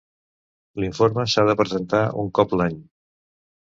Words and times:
L'informe 0.85 1.27
s'ha 1.35 1.45
de 1.51 1.57
presentar 1.61 2.03
un 2.25 2.35
cop 2.43 2.61
l'any. 2.63 2.85